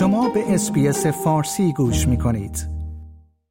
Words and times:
شما 0.00 0.28
به 0.28 0.54
اس‌بی‌اس 0.54 1.06
فارسی 1.06 1.72
گوش 1.72 2.08
می 2.08 2.18
کنید. 2.18 2.68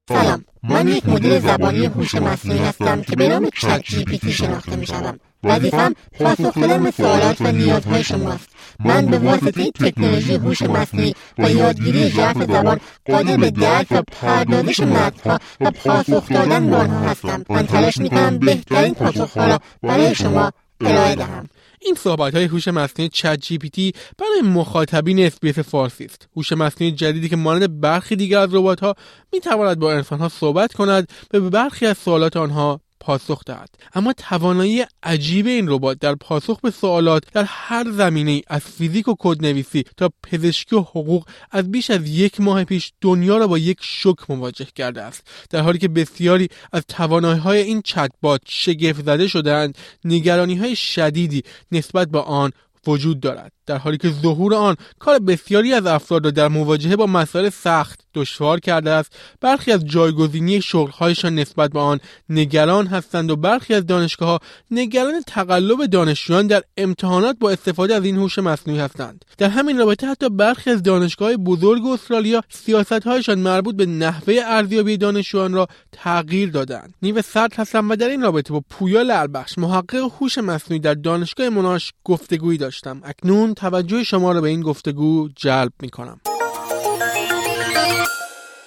سلام. 0.10 0.46
من 0.64 0.88
یک 0.88 1.10
مدل 1.10 1.40
زبانی 1.40 1.86
هوش 1.86 2.16
مصنوعی 2.16 2.60
هستم 2.60 3.02
که 3.02 3.16
به 3.16 3.30
نام 3.30 3.50
ChatGPT 3.50 4.32
شناخته 4.32 4.76
می 4.76 4.88
شم 4.88 5.20
وظیفم 5.44 5.94
پاسخ 6.20 6.58
دادن 6.58 6.84
به 6.84 6.92
سوالات 6.92 7.42
و 7.42 7.52
نیازهای 7.52 8.04
شماست. 8.04 8.50
من 8.80 9.06
به 9.06 9.18
واسطه 9.18 9.72
تکنولوژی 9.72 10.36
هوش 10.36 10.62
مصنوعی 10.62 11.16
و 11.38 11.52
یادگیری 11.52 12.10
ژرف 12.10 12.44
زبان 12.44 12.80
قادر 13.06 13.38
به 13.38 13.52
درک 13.52 13.88
و 13.92 14.02
پردازش 14.22 14.80
متنها 14.80 15.40
و 15.62 15.72
پاسخ 15.72 16.30
دادن 16.30 16.70
به 16.70 16.76
آنها 16.76 17.00
هستم. 17.00 17.44
من 17.50 17.68
تلاش 17.68 17.98
می‌کنم 17.98 18.38
بهترین 18.38 18.94
پاسخها 18.94 19.48
را 19.48 19.60
برای 19.82 20.16
شما 20.16 20.52
ارائه 20.82 21.16
دهم. 21.16 21.50
این 21.80 21.96
صحبت 21.96 22.36
های 22.36 22.44
هوش 22.44 22.68
مصنوعی 22.68 23.10
ChatGPT 23.10 23.94
برای 24.18 24.42
مخاطبین 24.42 25.20
اس‌بی‌اس 25.20 25.60
فارسی 25.60 26.06
است. 26.06 26.28
هوش 26.36 26.52
مصنوعی 26.52 26.92
جدیدی 26.92 27.30
که 27.30 27.36
مانند 27.36 27.82
برخی 27.82 28.16
دیگر 28.16 28.40
از 28.40 28.54
ربات 28.54 28.80
ها 28.80 28.96
می 29.34 29.40
تواند 29.40 29.80
با 29.80 29.94
انسان 29.94 30.20
ها 30.20 30.30
صحبت 30.30 30.74
کند 30.74 31.08
و 31.34 31.40
به 31.40 31.50
برخی 31.50 31.86
از 31.86 31.98
سوالات 31.98 32.38
آنها 32.38 32.82
پاسخ 33.10 33.44
دهد. 33.46 33.70
اما 33.94 34.14
توانایی 34.14 34.86
عجیب 35.04 35.48
این 35.48 35.66
ربات 35.70 36.00
در 36.00 36.16
پاسخ 36.16 36.62
به 36.62 36.72
سوالات 36.72 37.24
در 37.34 37.44
هر 37.48 37.92
زمینه 37.92 38.42
از 38.48 38.62
فیزیک 38.62 39.08
و 39.08 39.16
کدنویسی 39.20 39.84
تا 39.98 40.10
پزشکی 40.24 40.76
و 40.76 40.80
حقوق 40.80 41.26
از 41.52 41.72
بیش 41.72 41.90
از 41.90 42.10
یک 42.10 42.42
ماه 42.42 42.64
پیش 42.64 42.92
دنیا 43.02 43.38
را 43.38 43.48
با 43.48 43.58
یک 43.58 43.78
شوک 43.82 44.30
مواجه 44.30 44.68
کرده 44.76 45.02
است. 45.02 45.28
در 45.50 45.62
حالی 45.62 45.78
که 45.80 45.88
بسیاری 45.88 46.48
از 46.72 46.84
توانایی 46.88 47.40
های 47.40 47.60
این 47.60 47.82
چتبات 47.82 48.42
شگفت 48.46 49.06
زده 49.06 49.28
شدهاند 49.28 49.78
نگرانی 50.06 50.56
های 50.56 50.76
شدیدی 50.76 51.44
نسبت 51.72 52.08
به 52.08 52.20
آن 52.20 52.52
وجود 52.88 53.20
دارد. 53.20 53.52
در 53.70 53.78
حالی 53.78 53.98
که 53.98 54.10
ظهور 54.10 54.54
آن 54.54 54.76
کار 55.00 55.20
بسیاری 55.20 55.74
از 55.74 55.86
افراد 55.86 56.26
را 56.26 56.32
در 56.32 56.48
مواجهه 56.48 56.96
با 56.96 57.06
مسائل 57.06 57.50
سخت 57.50 58.00
دشوار 58.14 58.60
کرده 58.60 58.92
است 58.92 59.12
برخی 59.42 59.72
از 59.72 59.86
جایگزینی 59.86 60.62
شغلهایشان 60.62 61.36
نسبت 61.36 61.72
به 61.72 61.80
آن 61.80 62.00
نگران 62.30 62.88
هستند 62.88 63.32
و 63.32 63.36
برخی 63.36 63.74
از 63.74 63.86
دانشگاه 63.86 64.30
ها 64.30 64.40
نگران 64.72 65.22
تقلب 65.28 65.86
دانشجویان 65.86 66.48
در 66.48 66.64
امتحانات 66.78 67.38
با 67.40 67.50
استفاده 67.50 67.96
از 67.96 68.06
این 68.06 68.16
هوش 68.16 68.40
مصنوعی 68.40 68.80
هستند. 68.80 69.26
در 69.38 69.50
همین 69.50 69.78
رابطه 69.78 70.08
حتی 70.08 70.30
برخی 70.30 70.70
از 70.70 70.84
دانشگاه 70.84 71.38
بزرگ 71.38 71.86
استرالیا 71.86 72.42
سیاستهایشان 72.50 73.40
مربوط 73.40 73.76
به 73.76 73.86
نحوه 73.86 74.36
ارزیابی 74.46 74.98
دانشجویان 74.98 75.54
را 75.54 75.68
تغییر 75.92 76.50
دادند. 76.50 76.94
نیو 77.02 77.22
صدر 77.22 77.58
هستم 77.58 77.90
و 77.90 77.96
در 77.96 78.10
این 78.10 78.22
رابطه 78.22 78.54
با 78.54 78.64
پویا 78.70 79.02
لربخش 79.02 79.58
محقق 79.58 80.12
هوش 80.20 80.38
مصنوعی 80.38 80.80
در 80.80 80.94
دانشگاه 80.94 81.50
مناش 81.50 81.94
گفتگویی 82.04 82.58
داشتم. 82.58 83.02
اکنون 83.04 83.54
توجه 83.60 84.04
شما 84.04 84.32
را 84.32 84.42
به 84.42 84.50
این 84.50 84.62
گفتگو 84.62 85.30
جلب 85.36 85.72
می 85.82 85.90
کنم. 85.90 86.22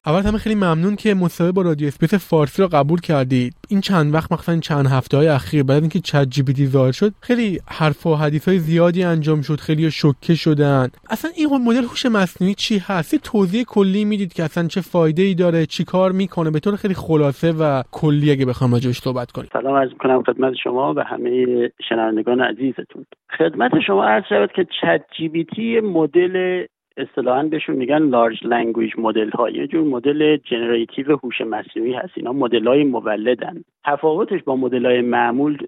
اول 0.07 0.23
همه 0.23 0.39
خیلی 0.39 0.55
ممنون 0.55 0.97
که 0.97 1.15
مصاحبه 1.15 1.53
با 1.53 1.63
رادیو 1.63 1.87
اس‌بی‌اس 1.87 2.15
فارسی 2.15 2.63
رو 2.63 2.69
قبول 2.73 3.01
کردید 3.01 3.55
این 3.69 3.81
چند 3.81 4.15
وقت 4.15 4.33
مخصوصا 4.33 4.61
چند 4.61 4.87
هفته 4.87 5.17
های 5.17 5.29
اخیر 5.29 5.63
بعد 5.63 5.83
اینکه 5.83 6.01
ChatGPT 6.01 6.67
ظاهر 6.67 6.93
شد 6.93 7.13
خیلی 7.21 7.59
حرف 7.69 8.07
و 8.07 8.15
حدیث 8.15 8.49
های 8.49 8.59
زیادی 8.59 9.05
انجام 9.05 9.41
شد 9.43 9.61
خیلی 9.61 9.91
شوکه 9.91 10.35
شدن. 10.35 10.89
اصلا 11.11 11.31
این 11.37 11.49
مدل 11.67 11.85
هوش 11.85 12.07
مصنوعی 12.07 12.55
چی 12.55 12.79
هست؟ 12.79 13.17
توضیح 13.17 13.65
کلی 13.65 14.05
می‌دید 14.05 14.33
که 14.33 14.43
اصلا 14.43 14.69
چه 14.69 14.81
فایده 14.81 15.23
ای 15.23 15.35
داره 15.35 15.67
چی 15.67 15.85
کار 15.85 16.13
می‌کنه؟ 16.13 16.51
به 16.51 16.61
طور 16.61 16.77
خیلی 16.77 16.95
خلاصه 16.95 17.53
و 17.53 17.83
کلی 17.93 18.31
اگه 18.31 18.47
بخوام 18.47 18.73
راجبش 18.73 18.99
صحبت 18.99 19.31
کنیم. 19.31 19.49
سلام 19.53 19.77
عرض 19.77 19.91
می‌کنم 19.91 20.23
خدمت 20.23 20.55
شما 20.65 20.95
و 20.97 21.01
همه 21.01 21.47
شنوندگان 21.89 22.41
عزیزتون. 22.41 23.07
خدمت 23.39 23.73
شما 23.87 24.05
عرض 24.05 24.25
شود 24.29 24.51
که 24.57 24.67
ChatGPT 24.81 25.81
مدل 25.81 26.65
اصطلاحا 26.97 27.43
بهشون 27.43 27.77
میگن 27.77 27.99
large 27.99 28.47
language 28.47 28.93
model 28.99 29.31
ها. 29.31 29.51
یه 29.51 29.67
جور 29.67 29.85
مدل 29.85 30.37
generative 30.37 31.17
هوش 31.17 31.41
مصنوعی 31.41 31.93
هست. 31.93 32.13
اینا 32.17 32.33
مدل 32.33 32.67
های 32.67 32.85
مولدن. 32.85 33.65
تفاوتش 33.85 34.43
با 34.43 34.57
مدل 34.57 34.87
های 34.87 35.01
معمول 35.01 35.59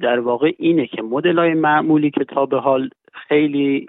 در 0.00 0.20
واقع 0.20 0.52
اینه 0.58 0.86
که 0.86 1.02
مدل 1.02 1.38
های 1.38 1.54
معمولی 1.54 2.10
که 2.10 2.24
تا 2.24 2.46
به 2.46 2.58
حال 2.60 2.90
خیلی 3.12 3.86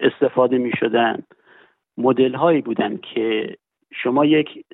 استفاده 0.00 0.58
می 0.58 0.72
شدن 0.80 1.22
مدل 1.98 2.34
هایی 2.34 2.60
بودن 2.60 2.96
که 2.96 3.56
شما 3.92 4.24
یک 4.24 4.64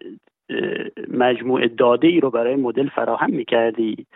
مجموعه 1.08 1.68
داده 1.68 2.08
ای 2.08 2.20
رو 2.20 2.30
برای 2.30 2.56
مدل 2.56 2.88
فراهم 2.88 3.30
می 3.30 3.44
کردی 3.44 4.06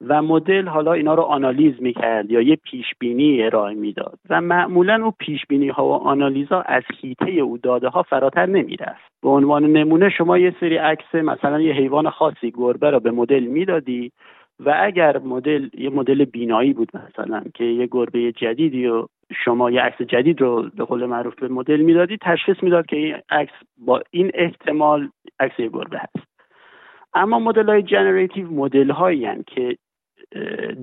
و 0.00 0.22
مدل 0.22 0.68
حالا 0.68 0.92
اینا 0.92 1.14
رو 1.14 1.22
آنالیز 1.22 1.74
می‌کرد 1.82 2.30
یا 2.30 2.40
یه 2.40 2.56
پیش 2.56 2.86
بینی 2.98 3.42
ارائه 3.42 3.74
می‌داد 3.74 4.18
و 4.30 4.40
معمولا 4.40 5.04
او 5.04 5.12
پیش 5.18 5.46
بینی 5.48 5.68
ها 5.68 5.86
و 5.86 5.92
آنالیزها 5.92 6.62
از 6.62 6.82
حیطه 7.00 7.30
او 7.30 7.58
داده 7.58 7.88
ها 7.88 8.02
فراتر 8.02 8.46
نمی‌رفت. 8.46 9.12
به 9.22 9.28
عنوان 9.28 9.64
نمونه 9.64 10.08
شما 10.08 10.38
یه 10.38 10.54
سری 10.60 10.76
عکس 10.76 11.14
مثلا 11.14 11.60
یه 11.60 11.74
حیوان 11.74 12.10
خاصی 12.10 12.50
گربه 12.50 12.90
رو 12.90 13.00
به 13.00 13.10
مدل 13.10 13.40
می‌دادی 13.44 14.12
و 14.60 14.74
اگر 14.78 15.18
مدل 15.18 15.68
یه 15.78 15.90
مدل 15.90 16.24
بینایی 16.24 16.72
بود 16.72 16.88
مثلا 16.94 17.42
که 17.54 17.64
یه 17.64 17.88
گربه 17.90 18.32
جدیدی 18.32 18.86
و 18.86 19.06
شما 19.44 19.70
یه 19.70 19.80
عکس 19.80 20.02
جدید 20.02 20.40
رو 20.40 20.70
به 20.76 20.84
قول 20.84 21.06
معروف 21.06 21.34
به 21.34 21.48
مدل 21.48 21.80
می‌دادی 21.80 22.18
تشخیص 22.22 22.56
می‌داد 22.62 22.86
که 22.86 22.96
این 22.96 23.16
عکس 23.30 23.52
با 23.78 24.02
این 24.10 24.30
احتمال 24.34 25.08
عکس 25.40 25.56
گربه 25.56 25.98
هست. 25.98 26.26
اما 27.14 27.38
مدل 27.38 27.68
های 27.68 27.82
generative 27.82 28.50
مدل 28.50 28.90
هایی 28.90 29.28
که 29.46 29.76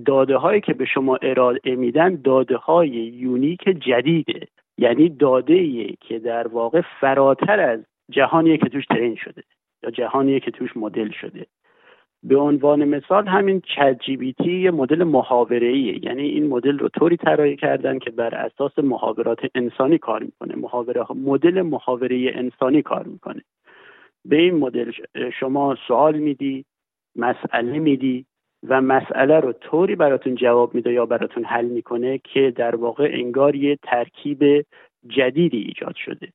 داده 0.05 0.37
هایی 0.37 0.61
که 0.61 0.73
به 0.73 0.85
شما 0.85 1.17
ارائه 1.21 1.75
میدن 1.75 2.21
داده 2.23 2.57
های 2.57 2.89
unique 2.89 3.61
جدیده. 3.63 4.47
یعنی 4.77 5.09
داده‌ای 5.09 5.85
که 5.99 6.19
در 6.19 6.47
واقع 6.47 6.81
فراتر 7.01 7.59
از 7.59 7.79
جهانیه 8.09 8.57
که 8.57 8.69
توش 8.69 8.85
train 8.85 9.15
شده 9.15 9.43
یا 9.83 9.91
جهانیه 9.91 10.39
که 10.39 10.51
توش 10.51 10.77
مدل 10.77 11.09
شده. 11.09 11.45
به 12.23 12.37
عنوان 12.37 12.85
مثال 12.85 13.27
همین 13.27 13.61
چت 13.61 13.99
جی 14.05 14.17
بی 14.17 14.33
تی 14.33 14.59
یه 14.59 14.71
مدل 14.71 15.03
محاوره 15.03 15.67
ایه 15.67 16.05
یعنی 16.05 16.23
این 16.23 16.47
مدل 16.47 16.79
رو 16.79 16.89
طوری 16.89 17.17
طراحی 17.17 17.55
کردن 17.55 17.99
که 17.99 18.11
بر 18.11 18.35
اساس 18.35 18.79
محاورات 18.79 19.39
انسانی 19.55 19.97
کار 19.97 20.23
می‌کنه. 20.23 20.55
محاوره 20.55 21.05
مدل 21.15 21.61
محاوره 21.61 22.31
انسانی 22.35 22.81
کار 22.81 23.03
می‌کنه. 23.03 23.41
به 24.25 24.35
این 24.35 24.55
مدل 24.55 24.91
شما 25.39 25.77
سوال 25.87 26.17
میدی 26.17 26.65
مسئله 27.15 27.79
میدی 27.79 28.25
و 28.67 28.81
مسئله 28.81 29.39
رو 29.39 29.53
طوری 29.53 29.95
براتون 29.95 30.35
جواب 30.35 30.75
میده 30.75 30.93
یا 30.93 31.05
براتون 31.05 31.43
حل 31.43 31.65
می‌کنه 31.65 32.17
که 32.17 32.53
در 32.55 32.75
واقع 32.75 33.09
انگار 33.13 33.55
یه 33.55 33.77
ترکیب 33.83 34.65
جدیدی 35.07 35.57
ایجاد 35.57 35.95
شده. 35.95 36.27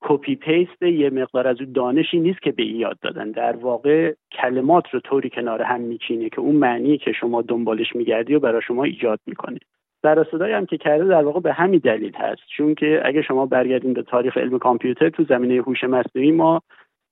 copy 0.00 0.36
paste 0.36 0.82
یه 0.82 1.10
مقدار 1.10 1.48
از 1.48 1.60
اون 1.60 1.72
دانشی 1.72 2.20
نیست 2.20 2.42
که 2.42 2.52
به 2.52 2.64
یاد 2.64 2.98
دادن. 3.02 3.30
در 3.30 3.56
واقع 3.56 4.14
کلمات 4.32 4.84
رو 4.90 5.00
طوری 5.00 5.30
کنار 5.30 5.62
هم 5.62 5.80
میچینه 5.80 6.28
که 6.28 6.40
اون 6.40 6.56
معنی 6.56 6.98
که 6.98 7.12
شما 7.12 7.42
دنبالش 7.42 7.96
میگردی 7.96 8.34
و 8.34 8.40
برای 8.40 8.62
شما 8.62 8.84
ایجاد 8.84 9.20
می‌کنه. 9.26 9.58
سر 10.02 10.18
و 10.18 10.26
صدایی 10.30 10.54
هم 10.54 10.66
که 10.66 10.76
کرده 10.76 11.04
در 11.04 11.24
واقع 11.24 11.40
به 11.40 11.52
همین 11.52 11.80
دلیل 11.84 12.14
هست. 12.14 12.42
چون 12.56 12.74
که 12.74 13.02
اگه 13.04 13.22
شما 13.22 13.46
برگردین 13.46 13.92
به 13.92 14.02
تاریخ 14.02 14.36
علم 14.36 14.58
کامپیوتر 14.58 15.08
تو 15.08 15.24
زمینه 15.24 15.62
هوش 15.62 15.84
مصنوعی 15.84 16.32
ما 16.32 16.62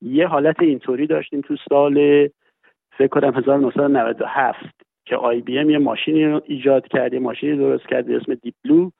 یه 0.03 0.27
حالت 0.27 0.63
اینطوری 0.63 1.07
داشتیم 1.07 1.41
تو 1.41 1.57
سال 1.69 2.29
فکر 3.01 3.09
کنم 3.09 3.35
1997 3.35 4.81
که 5.05 5.17
IBM 5.17 5.71
یه 5.71 5.79
ماشینی 5.79 6.25
رو 6.25 6.41
ایجاد 6.45 6.89
کرد 6.89 7.13
یه 7.13 7.21
ماشینی 7.21 7.57
درست 7.57 7.87
کرد 7.89 8.07
به 8.07 8.17
اسم 8.17 8.35
Deep 8.35 8.55
Blue 8.65 8.91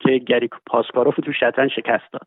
که 0.00 0.18
گری 0.18 0.48
پاسکاروف 0.66 1.16
تو 1.16 1.32
شطرنج 1.32 1.70
شکست 1.70 2.12
داد. 2.12 2.26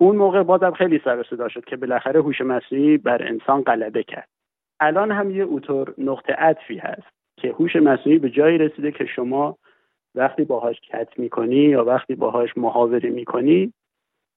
اون 0.00 0.16
موقع 0.16 0.42
بازم 0.42 0.70
خیلی 0.70 1.00
سر 1.04 1.24
صدا 1.30 1.48
شد 1.48 1.64
که 1.64 1.76
بالاخره 1.76 2.20
هوش 2.20 2.40
مصنوعی 2.40 2.98
بر 2.98 3.22
انسان 3.22 3.62
غلبه 3.62 4.02
کرد. 4.02 4.28
الان 4.80 5.12
هم 5.12 5.30
یه 5.30 5.42
اوتور 5.42 5.94
نقطه 5.98 6.32
عطفی 6.32 6.78
هست 6.78 7.08
که 7.36 7.48
هوش 7.48 7.76
مصنوعی 7.76 8.18
به 8.18 8.30
جایی 8.30 8.58
رسیده 8.58 8.92
که 8.92 9.04
شما 9.04 9.56
وقتی 10.14 10.44
باهاش 10.44 10.80
کت 10.80 11.18
می‌کنی 11.18 11.56
یا 11.56 11.84
وقتی 11.84 12.14
باهاش 12.14 12.50
محاوره 12.56 13.10
می‌کنی 13.10 13.72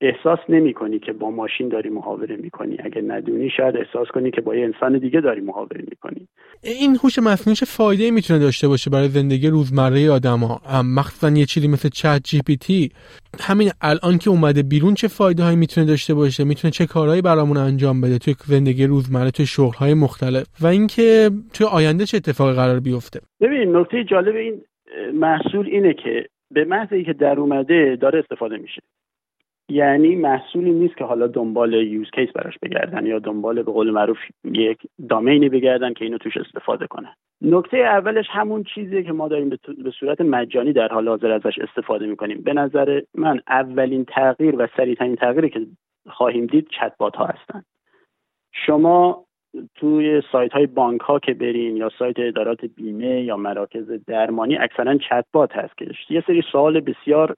احساس 0.04 0.40
نمی 0.50 0.74
کنی 0.74 1.00
که 1.00 1.14
با 1.14 1.32
ماشین 1.32 1.70
داری 1.70 1.90
محاوره 1.90 2.36
می‌کنی 2.36 2.78
اگه 2.84 3.02
ندونی 3.02 3.50
شاید 3.58 3.78
احساس 3.78 4.08
کنی 4.08 4.32
که 4.32 4.42
با 4.42 4.56
یه 4.56 4.64
انسان 4.64 4.98
دیگه 4.98 5.22
داری 5.22 5.42
محاوره 5.42 5.84
می‌کنی 5.90 6.28
این 6.64 6.96
هوش 7.04 7.20
مصنوعی 7.20 7.56
چه 7.56 7.66
فایده 7.66 8.12
می‌تونه 8.12 8.40
داشته 8.40 8.68
باشه 8.68 8.90
برای 8.90 9.08
زندگی 9.08 9.48
روزمره 9.48 10.12
آدم 10.12 10.40
ها 10.40 10.62
مخصوصا 10.84 11.30
یه 11.30 11.46
چیزی 11.46 11.68
مثل 11.68 11.90
چت 11.90 12.22
جی 12.24 12.42
پی 12.48 12.58
تی. 12.58 12.92
همین 13.40 13.70
الان 13.82 14.18
که 14.18 14.30
اومده 14.30 14.64
بیرون 14.64 14.94
چه 14.94 15.08
فایده 15.08 15.44
هایی 15.44 15.58
می‌تونه 15.58 15.88
داشته 15.88 16.14
باشه؟ 16.14 16.44
می‌تونه 16.44 16.72
چه 16.72 16.86
کارهایی 16.86 17.22
برامون 17.22 17.58
انجام 17.58 18.02
بده 18.02 18.18
توی 18.18 18.36
زندگی 18.46 18.86
روزمره 18.86 19.32
توی 19.32 19.46
شغل 19.46 19.78
های 19.78 19.94
مختلف؟ 19.94 20.46
و 20.62 20.68
اینکه 20.68 21.30
توی 21.54 21.68
آینده 21.68 22.06
چه 22.06 22.18
اتفاقی 22.18 22.56
قرار 22.56 22.80
بیفته؟ 22.80 23.20
ببین 23.42 23.76
نکته 23.76 24.04
جالب 24.04 24.36
این 24.36 24.62
محصول 25.14 25.66
اینه 25.68 25.94
که 25.94 26.26
به 26.52 26.66
محض 26.66 26.90
که 27.06 27.14
در 27.14 27.40
اومده 27.40 27.98
داره 28.02 28.20
استفاده 28.20 28.58
میشه. 28.58 28.82
یعنی 29.70 30.16
محصولی 30.16 30.72
نیست 30.72 30.98
که 30.98 31.04
حالا 31.04 31.28
دنبال 31.28 31.74
یوز 31.74 32.12
کیس 32.12 32.30
براش 32.32 32.58
بگردن 32.62 33.06
یا 33.06 33.20
دنبال 33.20 33.64
به 33.64 33.72
قول 33.72 33.92
معروف 33.92 34.18
یک 34.44 34.78
دامینی 35.10 35.50
بگردن 35.50 35.94
که 35.94 36.06
اینو 36.06 36.18
توش 36.18 36.38
استفاده 36.38 36.88
کنن 36.88 37.16
نکته 37.42 37.78
اولش 37.78 38.26
همون 38.30 38.64
چیزیه 38.64 39.04
که 39.04 39.12
ما 39.12 39.28
داریم 39.28 39.50
به 39.84 39.92
صورت 40.00 40.22
مجانی 40.22 40.74
در 40.74 40.88
حال 40.88 41.08
حاضر 41.08 41.32
ازش 41.32 41.60
استفاده 41.60 42.06
می‌کنیم. 42.06 42.42
به 42.42 42.54
نظر 42.54 43.02
من 43.16 43.42
اولین 43.48 44.06
تغییر 44.06 44.56
و 44.58 44.68
سریعترین 44.78 45.16
تغییری 45.16 45.50
که 45.50 45.68
خواهیم 46.10 46.46
دید 46.46 46.68
چتبات 46.80 47.16
ها 47.16 47.26
هستن. 47.26 47.64
شما 48.54 49.26
توی 49.76 50.22
سایت 50.32 50.52
های 50.52 50.66
بانک 50.66 51.02
ها 51.02 51.20
که 51.20 51.34
برین 51.34 51.78
یا 51.78 51.90
سایت 52.00 52.16
ادارات 52.20 52.66
بیمه 52.66 53.22
یا 53.22 53.38
مراکز 53.38 53.92
درمانی 54.08 54.58
اکثرا 54.58 54.98
چتبات 54.98 55.56
هست 55.56 55.78
که 55.78 55.88
یه 56.10 56.24
سری 56.28 56.44
سوال 56.52 56.80
بسیار 56.80 57.36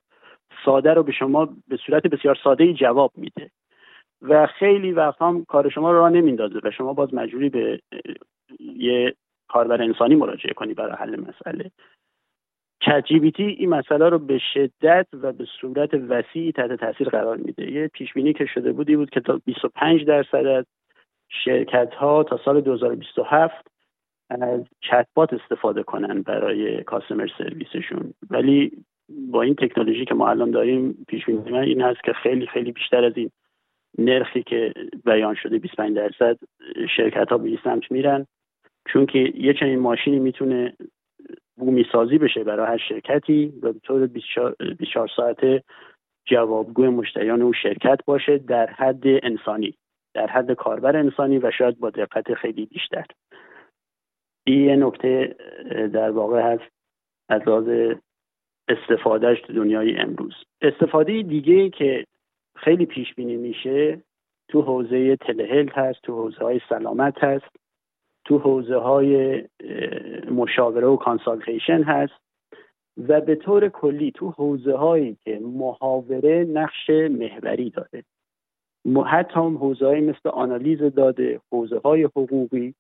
ساده 0.66 0.94
رو 0.94 1.04
به 1.04 1.12
شما 1.12 1.46
به 1.68 1.78
صورت 1.86 2.08
بسیار 2.08 2.38
ساده 2.44 2.74
جواب 2.74 3.12
میده. 3.16 3.52
و 4.22 4.48
خیلی 4.48 4.92
وقت 4.92 5.22
هم 5.22 5.46
کار 5.46 5.70
شما 5.70 5.92
رو 5.92 5.98
راه 5.98 6.10
نمیندازه 6.10 6.60
و 6.64 6.72
شما 6.72 6.94
باز 6.94 7.14
مجبوری 7.14 7.50
به 7.50 7.80
یه 8.60 9.16
کاربر 9.48 9.82
انسانی 9.82 10.16
مراجعه 10.16 10.54
کنی 10.54 10.74
برای 10.74 10.96
حل 10.96 11.16
مسئله. 11.20 11.72
چت 12.80 13.06
این 13.38 13.70
مسئله 13.70 14.10
رو 14.10 14.20
به 14.20 14.38
شدت 14.54 15.08
و 15.14 15.34
به 15.34 15.46
صورت 15.62 15.94
وسیعی 15.94 16.52
تحت 16.52 16.74
تاثیر 16.74 17.10
قرار 17.10 17.38
میده. 17.38 17.72
یه 17.72 17.88
پیش 17.88 18.14
بینی 18.14 18.34
که 18.34 18.46
شده 18.46 18.72
بودی 18.72 18.96
بود 18.96 19.10
که 19.10 19.20
تا 19.20 19.42
25 19.46 20.06
درصد 20.06 20.46
از 20.46 20.66
شرکت 21.30 21.94
ها 21.94 22.24
تا 22.24 22.40
سال 22.46 22.62
2027 22.62 23.68
از 24.30 24.62
چتبات 24.82 25.34
استفاده 25.34 25.84
کنن 25.84 26.22
برای 26.22 26.84
کاستمر 26.84 27.28
سرویسشون 27.38 28.14
ولی 28.30 28.72
با 29.10 29.42
این 29.42 29.56
تکنولوژی 29.56 30.06
که 30.06 30.16
ما 30.16 30.30
الان 30.30 30.52
داریم 30.52 31.06
پیش 31.08 31.26
بینی 31.26 31.52
من 31.52 31.64
این 31.64 31.82
هست 31.82 32.04
که 32.04 32.14
خیلی 32.14 32.48
خیلی 32.48 32.72
بیشتر 32.72 33.04
از 33.04 33.14
این 33.16 33.32
نرخی 33.98 34.44
که 34.44 34.74
بیان 35.06 35.36
شده 35.36 35.58
25 35.58 35.96
درصد 35.96 36.38
شرکت 36.98 37.30
ها 37.30 37.38
به 37.38 37.50
این 37.50 37.60
سمت 37.64 37.92
میرن. 37.92 38.26
چون 38.88 39.06
که 39.06 39.34
یه 39.36 39.54
چنین 39.54 39.80
ماشینی 39.80 40.20
می‌تونه 40.20 40.74
بومی 41.58 41.86
سازی 41.92 42.18
بشه 42.18 42.44
برای 42.44 42.68
هر 42.68 42.78
شرکتی 42.78 43.54
و 43.62 43.74
به 43.74 43.80
طور 43.80 44.08
24 44.08 45.10
ساعته 45.16 45.64
جوابگوی 46.26 46.90
مشتریان 46.90 47.42
او 47.42 47.54
شرکت 47.54 48.00
باشه 48.06 48.38
در 48.38 48.70
حد 48.70 49.04
انسانی 49.06 49.76
در 50.14 50.28
حد 50.28 50.52
کاربر 50.52 50.98
انسانی 50.98 51.38
و 51.38 51.52
شاید 51.52 51.80
با 51.80 51.90
دقت 51.90 52.34
خیلی 52.34 52.66
بیشتر. 52.66 53.06
این 54.48 54.84
نکته 54.84 55.36
در 55.94 56.12
واقع 56.12 56.42
هست. 56.42 56.76
از 57.30 57.42
لحاظ 57.48 57.96
استفادهش 58.68 59.42
تو 59.42 59.54
دنیای 59.54 59.98
امروز. 59.98 60.34
استفاده 60.62 61.22
دیگه 61.22 61.70
که 61.70 62.06
خیلی 62.56 62.86
پیش 62.86 63.14
بینی 63.14 63.36
میشه 63.36 64.02
تو 64.48 64.62
حوزه 64.62 65.16
تلهلت 65.16 65.78
هست 65.78 66.02
تو 66.02 66.14
حوزه 66.14 66.44
های 66.44 66.62
سلامت 66.70 67.24
هست 67.24 67.56
تو 68.26 68.38
حوزه 68.38 68.78
های 68.78 69.44
مشاوره 70.32 70.88
و 70.88 70.96
کانسالتیشن 70.96 71.84
هست 71.84 72.14
و 72.98 73.22
به 73.22 73.36
طور 73.36 73.70
کلی 73.70 74.12
تو 74.12 74.30
حوزه 74.30 74.76
هایی 74.76 75.18
که 75.26 75.40
محاوره 75.40 76.44
نقش 76.44 76.90
محوری 76.90 77.70
داره. 77.70 78.04
حتی 79.06 79.40
هم 79.40 79.58
حوزه 79.58 80.00
مثل 80.00 80.30
آنالیز 80.30 80.80
داده 80.82 81.40
حوزه 81.52 81.80
های 81.80 82.04
حقوقی 82.04 82.74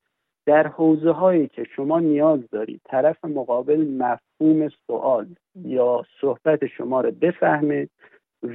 در 0.45 0.67
حوزه 0.67 1.11
هایی 1.11 1.47
که 1.47 1.63
شما 1.75 1.99
نیاز 1.99 2.39
دارید 2.51 2.81
طرف 2.83 3.25
مقابل 3.25 3.87
مفهوم 3.87 4.69
سوال 4.87 5.27
یا 5.55 6.05
صحبت 6.21 6.65
شما 6.65 7.01
رو 7.01 7.11
بفهمه 7.11 7.89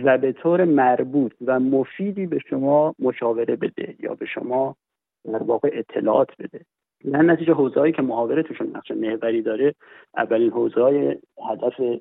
و 0.05 0.19
به 0.19 0.33
طور 0.33 0.65
مربوط 0.65 1.33
و 1.45 1.61
مفیدی 1.61 2.27
به 2.27 2.39
شما 2.39 2.95
مشاوره 2.99 3.57
بده 3.57 3.95
یا 3.99 4.15
به 4.15 4.27
شما 4.27 4.77
در 5.25 5.43
واقع 5.43 5.71
اطلاعات 5.73 6.29
بده. 6.39 6.65
در 7.13 7.23
نتیجه 7.23 7.53
حوزه 7.53 7.81
هایی 7.81 7.93
که 7.93 8.03
محاوره 8.03 8.43
توشون 8.43 8.77
نقش 8.77 8.91
محوری 8.91 9.43
داره 9.43 9.75
اولین 10.17 10.51
حوزه 10.51 10.81
های 10.81 11.17
هدف 11.51 12.01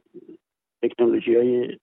تکنولوژی 0.81 1.35
های 1.35 1.77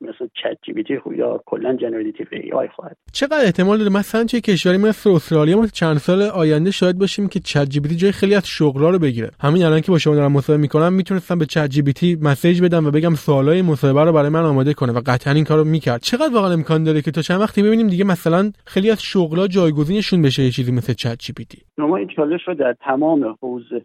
مثل 0.00 0.28
ChatGPT 0.34 0.94
یا 1.16 1.42
کلا 1.46 1.76
generative 1.76 2.26
AI 2.32 2.68
خواهد. 2.68 2.96
چقدر 3.12 3.44
احتمال 3.44 3.78
داره؟ 3.78 3.90
مثلا 3.90 4.24
چه 4.24 4.40
کشوری 4.40 4.78
مثل 4.78 5.10
استرالیا 5.10 5.56
ما 5.56 5.66
چند 5.66 5.96
سال 5.96 6.22
آینده 6.22 6.70
شاید 6.70 6.98
باشیم 6.98 7.28
که 7.28 7.40
ChatGPT 7.40 7.96
جای 7.96 8.12
خیلی 8.12 8.34
از 8.34 8.46
شغلا 8.46 8.90
رو 8.90 8.98
بگیره. 8.98 9.30
همین 9.40 9.64
الان 9.64 9.80
که 9.80 9.92
با 9.92 9.98
شما 9.98 10.14
دارم 10.14 10.32
مصاحبه 10.32 10.62
می‌کنم 10.62 10.92
می‌تونستم 10.92 11.38
به 11.38 11.46
ChatGPT 11.46 12.18
message 12.22 12.62
بدم 12.62 12.86
و 12.86 12.90
بگم 12.90 13.14
سوالای 13.14 13.62
مصاحبه 13.62 14.04
رو 14.04 14.12
برای 14.12 14.28
من 14.28 14.42
آماده 14.42 14.74
کنه 14.74 14.92
و 14.92 15.00
قطعا 15.06 15.32
این 15.32 15.44
کارو 15.44 15.64
می‌کرد. 15.64 16.00
چقدر 16.00 16.34
واقعا 16.34 16.52
امکان 16.52 16.84
داره 16.84 17.02
که 17.02 17.10
تا 17.10 17.22
چند 17.22 17.40
وقتی 17.40 17.62
ببینیم 17.62 17.86
دیگه 17.86 18.04
مثلا 18.04 18.52
خیلی 18.66 18.90
از 18.90 19.02
شغلا 19.02 19.46
جایگزینشون 19.46 20.22
بشه 20.22 20.42
یه 20.42 20.50
چیزی 20.50 20.72
مثل 20.72 20.92
ChatGPT 20.92 21.58
شما 21.76 21.96
این 21.96 22.08
چالش 22.16 22.40
رو 22.48 22.54
در 22.54 22.76
تمام 22.84 23.36
حوزه 23.42 23.82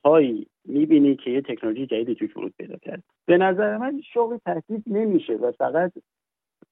می‌بینی 0.69 1.16
که 1.16 1.31
یه 1.31 1.42
تکنولوژی 1.42 1.86
جدیدی 1.86 2.16
توش 2.16 2.38
ورود 2.38 2.54
پیدا 2.57 2.75
کرد. 2.77 3.04
به 3.25 3.38
نظر 3.38 3.77
من 3.77 4.01
شغل 4.13 4.38
تهدید 4.38 4.83
نمیشه 4.88 5.33
و 5.33 5.51
فقط 5.51 5.92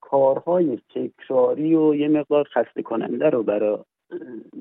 کارهای 0.01 0.79
تکراری 0.95 1.75
و 1.75 1.95
یه 1.95 2.07
مقدار 2.07 2.43
خسته 2.43 2.81
کننده 2.81 3.29
رو 3.29 3.43
برای 3.43 3.77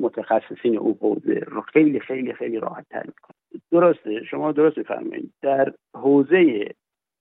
متخصصین 0.00 0.78
او 0.78 0.98
حوزه 1.00 1.40
رو 1.46 1.60
خیلی 1.60 2.00
خیلی 2.00 2.32
خیلی 2.32 2.58
راحت 2.58 2.86
تر 2.90 3.06
می‌کنه. 3.06 3.36
درسته؟ 3.70 4.24
شما 4.24 4.52
درست 4.52 4.78
بفرمایید 4.78 5.32
در 5.42 5.72
حوزه 5.94 6.70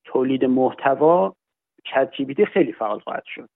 تولید 0.05 0.45
محتوا 0.45 1.35
چت 1.83 2.09
خیلی 2.45 2.71
فعال 2.71 2.99
خواهد 2.99 3.23
شد. 3.25 3.49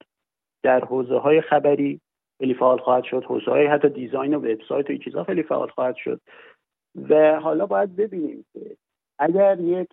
در 0.63 0.85
حوزه 0.85 1.17
های 1.17 1.41
خبری 1.41 1.99
خیلی 2.39 2.53
فعال 2.53 2.77
خواهد 2.77 3.03
شد. 3.03 3.23
حوزه 3.23 3.51
های 3.51 3.65
حتی 3.65 3.89
دیزاین 3.89 4.33
و 4.33 4.37
وبسایت 4.37 4.89
و 4.89 4.91
این 4.91 5.01
چیزها 5.01 5.23
خیلی 5.23 5.43
فعال 5.43 5.67
خواهد 5.67 5.95
شد. 5.95 6.21
و 7.09 7.39
حالا 7.39 7.65
باید 7.65 7.95
ببینیم 7.95 8.45
که 8.53 8.77
اگر 9.19 9.59
یک 9.59 9.89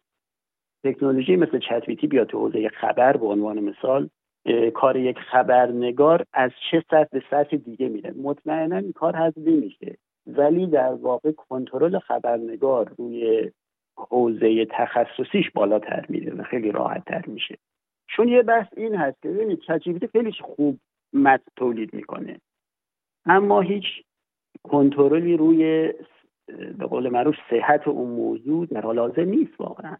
تکنولوژی 0.84 1.36
مثل 1.36 1.58
چتویتی 1.58 2.06
بیاد 2.06 2.26
تو 2.26 2.38
حوزه 2.38 2.68
خبر 2.68 3.16
به 3.16 3.26
عنوان 3.26 3.60
مثال 3.60 4.08
کار 4.74 4.96
یک 4.96 5.18
خبرنگار 5.18 6.24
از 6.32 6.50
چه 6.70 6.84
سطح 6.90 7.08
به 7.12 7.22
سطح 7.30 7.56
دیگه 7.56 7.88
میره. 7.88 8.10
مطمئنا 8.10 8.76
این 8.76 8.92
کار 8.92 9.16
حذف 9.16 9.38
نمیشه. 9.38 9.96
ولی 10.26 10.66
در 10.66 10.92
واقع 10.92 11.32
کنترل 11.32 11.98
خبرنگار 11.98 12.92
روی 12.98 13.50
حوزه 13.96 14.66
تخصصیش 14.70 15.50
بالاتر 15.50 16.06
میره 16.08 16.34
و 16.34 16.42
خیلی 16.42 16.70
راحت 16.70 17.04
تر 17.04 17.24
میشه. 17.26 17.58
چون 18.08 18.28
یه 18.28 18.42
بحث 18.42 18.66
این 18.76 18.94
هست 18.94 19.22
که 19.22 19.28
ببینید 19.28 19.60
چت 19.60 20.06
خیلی 20.12 20.32
خوب 20.32 20.78
متن 21.12 21.44
تولید 21.56 21.94
می‌کنه. 21.94 22.40
اما 23.26 23.60
هیچ 23.60 23.84
کنترلی 24.62 25.36
روی 25.36 25.92
به 26.78 26.86
قول 26.86 27.08
معروف 27.08 27.34
صحت 27.50 27.88
اون 27.88 28.10
موضوع 28.10 28.66
در 28.66 28.80
حال 28.80 28.98
حاضر 28.98 29.24
نیست 29.24 29.60
واقعا. 29.60 29.96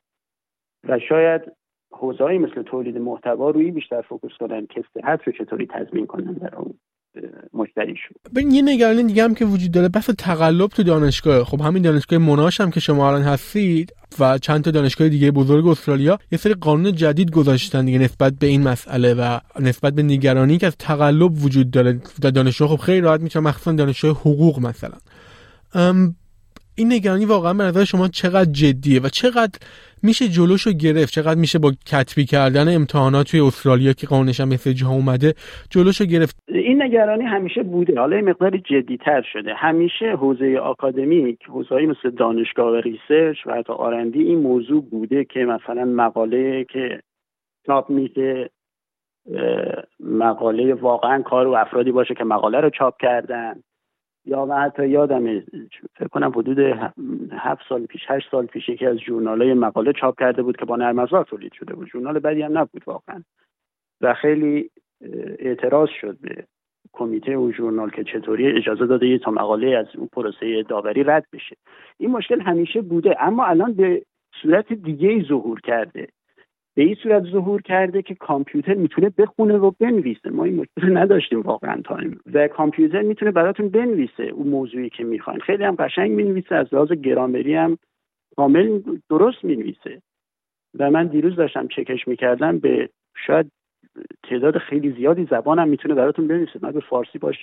و 0.89 0.99
شاید 1.09 1.43
حوزه‌ای 1.93 2.39
مثل 2.39 2.63
تولید 2.63 2.99
محتوا 2.99 3.51
روی 3.51 3.71
بیشتر 3.71 4.03
فوکس 4.03 4.37
کنن 4.41 4.67
که 4.67 4.85
صحت 4.95 5.21
رو 5.27 5.33
چطوری 5.33 5.67
تضمین 5.67 6.07
کنن 6.07 6.33
در 6.33 6.55
اون 6.57 6.75
مشتریشون 7.53 8.17
ببین 8.35 8.51
یه 8.51 8.63
نگرانی 8.63 9.03
دیگه 9.03 9.25
هم 9.25 9.35
که 9.35 9.45
وجود 9.45 9.71
داره 9.71 9.89
بحث 9.89 10.11
تقلب 10.19 10.71
تو 10.71 10.83
دانشگاه. 10.83 11.45
خب 11.45 11.61
همین 11.61 11.83
دانشگاه 11.83 12.19
مناش 12.19 12.61
هم 12.61 12.71
که 12.71 12.81
شما 12.81 13.09
الان 13.09 13.23
هستید 13.23 13.93
و 14.21 14.39
چند 14.39 14.65
تا 14.65 14.71
دانشگاه 14.71 15.09
دیگه 15.09 15.31
بزرگ 15.31 15.67
استرالیا 15.67 16.19
یه 16.33 16.39
سری 16.39 16.55
قانون 16.55 16.93
جدید 16.93 17.31
گذاشتن 17.31 17.85
دیگه 17.85 17.99
نسبت 17.99 18.33
به 18.41 18.47
این 18.47 18.63
مسئله 18.63 19.15
و 19.15 19.39
نسبت 19.61 19.93
به 19.93 20.03
نگرانی 20.03 20.59
که 20.59 20.67
از 20.67 20.77
تقلب 20.77 21.45
وجود 21.45 21.71
داره 21.71 22.01
در 22.23 22.31
دانشگاه. 22.31 22.69
خب 22.69 22.77
خیلی 22.77 23.01
راحت 23.01 23.21
میشه 23.21 23.41
مخصوصا 23.41 23.73
دانشگاه 23.73 24.13
حقوق 24.13 24.61
مثلا. 24.61 24.99
این 26.79 26.93
نگرانی 26.93 27.25
واقعا 27.25 27.55
به 27.55 27.65
نظر 27.65 27.85
شما 27.85 28.09
چقدر 28.09 28.51
جدیه 28.53 29.01
و 29.01 29.09
چقدر 29.09 29.59
میشه 30.03 30.29
جلوشو 30.29 30.71
گرفت؟ 30.73 31.13
چقدر 31.13 31.41
میشه 31.41 31.59
با 31.59 31.73
کتبی 31.87 32.25
کردن 32.25 32.75
امتحانات 32.75 33.31
توی 33.31 33.41
استرالیا 33.41 33.93
که 33.93 34.07
قانونش 34.07 34.41
هم 34.41 34.49
مثل 34.49 34.87
اومده 34.87 35.35
جلوشو 35.71 36.05
گرفت؟ 36.05 36.37
این 36.49 36.83
نگرانی 36.83 37.25
همیشه 37.25 37.63
بوده. 37.63 38.01
حالا 38.01 38.21
مقدار 38.21 38.57
جدیتر 38.57 39.23
شده. 39.33 39.55
همیشه 39.55 40.17
حوزه 40.17 40.59
آکادمیک 40.63 41.39
حوزه‌ای 41.49 41.87
مثل 41.87 42.11
دانشگاه 42.11 42.73
و 42.73 42.75
research 42.75 43.47
و 43.47 43.55
حتی 43.55 43.73
R&D 43.73 44.23
این 44.23 44.39
موضوع 44.39 44.83
بوده 44.91 45.25
که 45.25 45.41
مثلا 45.41 45.85
مقاله‌ای 45.85 46.65
که 46.65 47.01
چاپ 47.67 47.91
میشه 47.91 48.51
مقاله 50.01 50.75
واقعا 50.75 51.23
کار 51.23 51.47
و 51.47 51.55
افرادی 51.55 51.91
باشه 51.93 52.15
که 52.15 52.25
مقاله 52.25 52.61
رو 52.61 52.71
چاپ 52.71 52.95
کردن. 53.01 53.63
یا 54.27 54.47
من 54.47 54.57
حتی 54.57 54.89
یادم 54.89 55.41
فکر 55.95 56.09
کنم 56.11 56.33
حدود 56.37 56.59
هفت 57.33 57.63
سال 57.69 57.87
پیش 57.87 58.03
هشت 58.09 58.31
سال 58.31 58.47
پیش 58.47 58.69
یکی 58.69 58.87
از 58.87 58.99
های 59.27 59.55
مقاله 59.55 59.93
چاپ 59.93 60.21
کرده 60.21 60.43
بود 60.43 60.57
که 60.57 60.65
با 60.65 60.77
نرم 60.77 60.99
افزار 60.99 61.25
تولید 61.25 61.53
شده 61.53 61.75
بود. 61.75 61.89
ژورنال 61.89 62.19
بدی 62.19 62.43
هم 62.43 62.59
نبود 62.59 62.83
واقعا. 62.87 63.23
و 64.01 64.15
خیلی 64.15 64.71
اعتراض 65.39 65.89
شد 66.01 66.19
به 66.21 66.45
کمیته 66.93 67.33
او 67.33 67.53
ژورنال 67.53 67.91
که 67.91 68.05
چطوری 68.05 68.47
اجازه 68.47 68.87
داده 68.87 69.19
تا 69.19 69.31
مقاله 69.31 69.77
از 69.77 69.87
اون 69.97 70.09
پروسه 70.13 70.63
داوری 70.63 71.03
رد 71.03 71.27
بشه. 71.33 71.57
این 71.99 72.11
مشکل 72.11 72.41
همیشه 72.41 72.81
بوده 72.81 73.17
اما 73.21 73.45
الان 73.45 73.73
به 73.73 74.03
صورت 74.43 74.73
دیگه 74.73 75.23
ظهور 75.29 75.61
کرده. 75.61 76.09
به 76.77 76.83
این 76.83 76.95
صورت 76.95 77.23
ظهور 77.23 77.63
کرده 77.63 78.03
که 78.03 78.15
کامپیوتر 78.15 78.75
می‌تونه 78.75 79.13
بخونه 79.19 79.57
و 79.57 79.71
بنویسه. 79.81 80.31
ما 80.31 80.45
این 80.45 80.57
مشکل 80.57 80.97
نداشتیم 80.97 81.41
واقعا 81.41 81.81
تایم 81.85 82.21
و 82.35 82.49
کامپیوتر 82.49 83.03
می‌تونه 83.03 83.31
براتون 83.31 83.69
بنویسه 83.69 84.23
اون 84.23 84.49
موضوعی 84.49 84.91
که 84.91 85.05
می‌خواین. 85.05 85.41
خیلی 85.41 85.65
هم 85.65 85.77
قشنگ 85.79 86.11
می‌نویسه 86.11 86.55
از 86.55 86.75
لحاظ 86.75 86.93
گرامری 86.93 87.55
هم 87.55 87.79
کامل 88.37 88.81
درست 89.11 89.45
می‌نویسه. 89.45 90.03
و 90.79 90.91
من 90.91 91.07
دیروز 91.07 91.37
داشتم 91.37 91.69
چکش 91.69 92.09
می‌کردم 92.09 92.59
به 92.59 92.89
شاید 93.27 93.53
تعداد 94.23 94.59
خیلی 94.59 94.93
زیادی 94.93 95.27
زبانم 95.31 95.69
می‌تونه 95.69 95.95
براتون 95.95 96.29
بنویسه. 96.29 96.59
من 96.63 96.71
به 96.73 96.81
فارسی 96.81 97.19
باش 97.19 97.37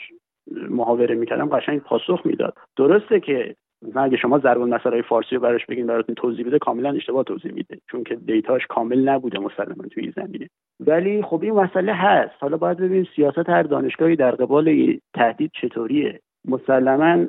محاوره 0.69 1.15
می‌کردم 1.15 1.49
قشنگ 1.49 1.79
پاسخ 1.79 2.21
می‌داد. 2.25 2.57
درسته 2.75 3.19
که 3.19 3.55
مثلا 3.87 4.03
اگه 4.03 4.17
شما 4.17 4.39
ضرب 4.39 4.61
المثل 4.61 5.01
فارسی 5.01 5.35
رو 5.35 5.41
براش 5.41 5.65
بگین 5.65 5.87
براتون 5.87 6.15
توضیح 6.15 6.45
بده 6.45 6.59
کاملا 6.59 6.91
اشتباه 6.91 7.23
توضیح 7.23 7.51
میده. 7.51 7.77
چون 7.91 8.03
که 8.03 8.15
دیتاش 8.15 8.67
کامل 8.67 9.09
نبوده 9.09 9.39
مسلما 9.39 9.83
توی 9.91 10.11
زمینه. 10.15 10.49
ولی 10.79 11.21
خب 11.21 11.43
این 11.43 11.53
مسئله 11.53 11.93
هست. 11.93 12.33
حالا 12.39 12.57
باید 12.57 12.77
ببینیم 12.77 13.07
سیاست 13.15 13.49
هر 13.49 13.63
دانشگاهی 13.63 14.15
در 14.15 14.31
قبال 14.31 14.97
تهدید 15.13 15.51
چطوریه. 15.61 16.19
مسلما 16.45 17.25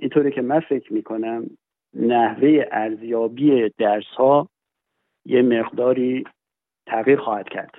اینطوری 0.00 0.30
که 0.30 0.42
من 0.42 0.60
فکر 0.60 0.92
می‌کنم 0.92 1.46
نحوه 1.94 2.64
ارزیابی 2.72 3.70
درس 3.78 4.06
ها 4.16 4.48
یه 5.24 5.42
مقداری 5.42 6.24
تغییر 6.86 7.18
خواهد 7.18 7.48
کرد. 7.48 7.74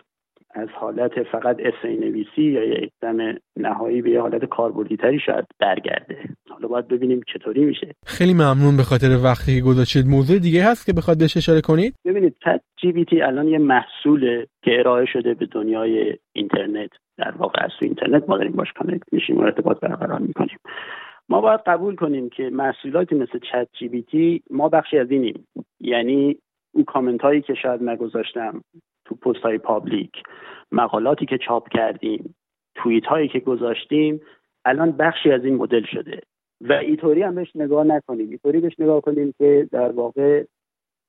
از 0.54 0.70
حالت 0.70 1.24
فقط 1.24 1.58
اسای 1.60 1.98
نویسی 1.98 2.42
یا 2.42 2.64
یک 2.64 2.92
اقدام 3.04 3.38
نهایی 3.58 4.02
به 4.02 4.10
یه 4.10 4.22
حالت 4.22 4.46
کاربردی 4.46 4.98
تری 4.98 5.20
شاید 5.20 5.46
برگرده. 5.60 6.18
حالا 6.50 6.68
باید 6.68 6.88
ببینیم 6.88 7.22
چطوری 7.34 7.66
میشه. 7.66 7.96
خیلی 8.06 8.34
ممنون 8.34 8.78
به 8.78 8.84
خاطر 8.84 9.10
وقتی 9.24 9.56
که 9.56 9.62
گذاشتید 9.66 10.08
موضوع 10.08 10.40
دیگه 10.40 10.64
هست 10.64 10.86
که 10.86 10.94
بخواد 10.94 11.20
بهش 11.20 11.38
اشاره 11.38 11.62
کنید؟ 11.62 11.96
ببینید 12.06 12.36
ChatGPT 12.44 13.22
الان 13.22 13.48
یه 13.48 13.58
محصوله 13.58 14.48
که 14.64 14.80
ارائه 14.80 15.06
شده 15.06 15.34
به 15.34 15.46
دنیای 15.46 16.18
اینترنت. 16.34 16.90
در 17.18 17.32
واقع 17.38 17.64
از 17.64 17.72
تو 17.80 17.86
اینترنت 17.86 18.30
ما 18.30 18.38
داریم 18.38 18.52
باش 18.52 18.74
connect 18.74 19.14
میشیم 19.14 19.38
و 19.38 19.42
ارتباط 19.42 19.80
برقرار 19.80 20.20
می‌کنیم. 20.20 20.58
ما 21.30 21.42
باید 21.42 21.60
قبول 21.66 21.96
کنیم 21.96 22.30
که 22.30 22.50
محصولاتی 22.50 23.16
مثل 23.16 23.40
ChatGPT 23.40 24.42
ما 24.50 24.70
بخشی 24.70 24.98
از 24.98 25.12
اینیم. 25.12 25.48
یعنی 25.80 26.38
اون 26.74 26.84
کامنت 26.84 27.22
هایی 27.22 27.42
که 27.42 27.54
شاید 27.54 27.84
ما 27.84 27.92
گذاشتیم 27.92 28.62
تو 29.06 29.16
پست 29.16 29.40
های 29.40 29.58
public. 29.58 30.12
مقالاتی 30.72 31.26
که 31.26 31.38
چاپ 31.38 31.70
کردیم 31.70 32.36
توییت 32.76 33.06
هایی 33.06 33.28
که 33.28 33.40
گذاشتیم 33.40 34.22
الان 34.66 34.92
بخشی 34.92 35.32
از 35.32 35.46
این 35.46 35.56
مدل 35.56 35.84
شده. 35.84 36.22
و 36.62 36.74
اینطوری 36.74 37.22
هم 37.22 37.36
بهش 37.36 37.56
نگاه 37.56 37.84
نکنیم. 37.84 38.30
اینطوری 38.30 38.60
بهش 38.60 38.80
نگاه 38.80 39.02
کنیم 39.02 39.34
که 39.38 39.70
در 39.72 39.92
واقع 39.92 40.46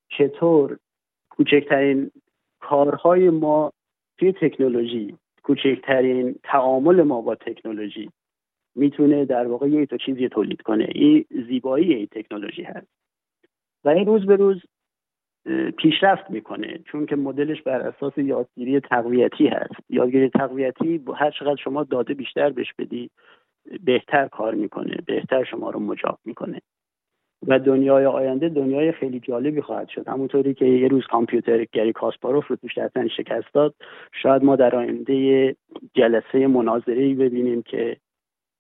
چطور 0.08 0.78
کوچکترین 1.30 2.10
کارهای 2.60 3.30
ما 3.30 3.72
توی 4.18 4.32
تکنولوژی 4.32 5.16
کوچکترین 5.42 6.34
تعامل 6.42 7.02
ما 7.02 7.20
با 7.20 7.34
تکنولوژی 7.34 8.10
می‌تونه 8.74 9.24
در 9.24 9.46
واقع 9.46 9.68
یه 9.68 9.86
تا 9.86 9.96
چیزی 9.96 10.28
تولید 10.28 10.62
کنه. 10.62 10.88
این 10.94 11.24
زیبایی 11.48 11.94
این 11.94 12.06
تکنولوژی 12.06 12.62
هست. 12.62 12.86
و 13.84 13.88
این 13.88 14.06
روز 14.06 14.26
به 14.26 14.36
روز 14.36 14.62
پیشرفت 15.78 16.30
می‌کنه 16.30 16.78
چون 16.84 17.06
که 17.06 17.16
مدلش 17.16 17.62
بر 17.62 17.80
اساس 17.80 18.12
یادگیری 18.18 18.80
تقویتی 18.80 19.46
هست. 19.46 19.74
یادگیری 19.90 20.28
تقویتی 20.28 21.00
هر 21.16 21.30
چقدر 21.30 21.56
شما 21.56 21.84
داده 21.84 22.14
بیشتر 22.14 22.50
بهش 22.50 22.72
بدی 22.78 23.10
بهتر 23.84 24.28
کار 24.28 24.54
می‌کنه 24.54 24.96
بهتر 25.06 25.44
شما 25.44 25.70
رو 25.70 25.80
مجاب 25.80 26.18
می‌کنه. 26.24 26.60
و 27.46 27.58
دنیای 27.58 28.06
آینده 28.06 28.48
دنیای 28.48 28.92
خیلی 28.92 29.20
جالبی 29.20 29.60
خواهد 29.60 29.88
شد. 29.88 30.08
همونطوری 30.08 30.54
که 30.54 30.64
یه 30.64 30.88
روز 30.88 31.06
کامپیوتر 31.06 31.64
گری 31.72 31.92
کاسپاروف 31.92 32.46
رو 32.46 32.56
توش 32.56 32.78
شکست 33.16 33.54
داد 33.54 33.74
شاید 34.12 34.44
ما 34.44 34.56
در 34.56 34.76
آینده 34.76 35.56
جلسه 35.94 36.46
مناظره 36.46 37.14
ببینیم 37.14 37.62
که 37.62 37.96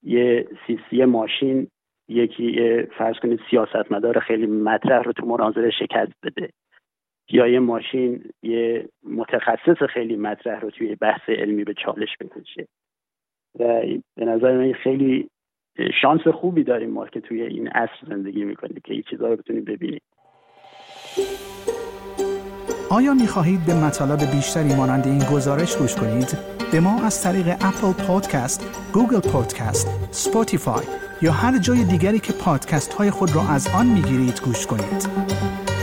یه 0.02 0.48
سی 0.90 1.04
ماشین 1.04 1.66
یکی 2.08 2.82
فرض 2.82 3.16
کنید 3.16 3.40
سیاستمدار 3.50 4.18
خیلی 4.18 4.46
مطرح 4.46 5.02
رو 5.02 5.12
تو 5.12 5.26
مناظره 5.26 5.70
شکست 5.70 6.12
بده. 6.22 6.48
یا 7.28 7.46
یه 7.46 7.58
ماشین 7.58 8.24
یه 8.42 8.88
متخصص 9.02 9.82
خیلی 9.94 10.16
مطرح 10.16 10.60
رو 10.60 10.70
توی 10.70 10.94
بحث 10.94 11.28
علمی 11.28 11.64
به 11.64 11.74
چالش 11.84 12.08
بکشه 12.20 12.66
و 13.58 13.82
به 14.16 14.24
نظر 14.24 14.56
من 14.56 14.72
خیلی 14.72 15.28
شانس 16.02 16.28
خوبی 16.28 16.64
داریم 16.64 16.90
ما 16.90 17.06
که 17.06 17.20
توی 17.20 17.42
این 17.42 17.68
عصر 17.68 18.06
زندگی 18.08 18.44
می‌کنیم 18.44 18.80
که 18.84 18.94
این 18.94 19.02
چیزها 19.10 19.28
رو 19.28 19.36
بتونیم 19.36 19.64
ببینیم 19.64 20.00
آیا 22.90 23.14
می 23.14 23.26
خواهید 23.26 23.60
به 23.66 23.74
مطالب 23.86 24.18
بیشتری 24.34 24.74
مانند 24.76 25.06
این 25.06 25.18
گزارش 25.34 25.76
گوش 25.76 25.94
کنید؟ 25.94 26.38
به 26.72 26.80
ما 26.80 27.06
از 27.06 27.22
طریق 27.24 27.46
Apple 27.48 28.06
Podcasts، 28.06 28.90
Google 28.94 29.30
Podcasts، 29.32 29.86
Spotify 30.10 30.84
یا 31.22 31.32
هر 31.32 31.58
جای 31.58 31.84
دیگری 31.84 32.18
که 32.18 32.32
پادکست 32.44 32.94
های 32.94 33.10
خود 33.10 33.28
را 33.36 33.42
از 33.54 33.68
آن 33.78 33.86
می 33.86 34.02
گیرید 34.02 34.40
گوش 34.44 34.66
کنید؟ 34.66 35.73